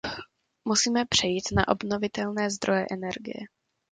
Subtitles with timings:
[0.65, 3.37] Musíme přejít na obnovitelné zdroje energie.